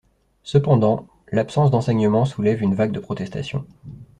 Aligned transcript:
Cependant, 0.41 1.05
l'absence 1.31 1.69
d'enseignement 1.69 2.25
soulève 2.25 2.63
une 2.63 2.73
vague 2.73 2.91
de 2.91 2.99
protestation. 2.99 3.67